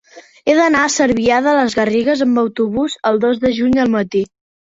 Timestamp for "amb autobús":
2.27-2.97